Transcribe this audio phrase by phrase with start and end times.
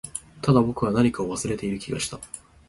[0.41, 2.19] ただ、僕は何かを忘れている気がした